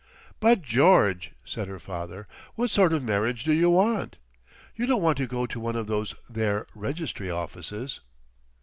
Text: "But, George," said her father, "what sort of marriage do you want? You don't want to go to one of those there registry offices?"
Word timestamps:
"But, 0.39 0.63
George," 0.63 1.33
said 1.45 1.67
her 1.67 1.77
father, 1.77 2.27
"what 2.55 2.71
sort 2.71 2.91
of 2.91 3.03
marriage 3.03 3.43
do 3.43 3.53
you 3.53 3.69
want? 3.69 4.17
You 4.75 4.87
don't 4.87 5.03
want 5.03 5.19
to 5.19 5.27
go 5.27 5.45
to 5.45 5.59
one 5.59 5.75
of 5.75 5.85
those 5.85 6.15
there 6.27 6.65
registry 6.73 7.29
offices?" 7.29 7.99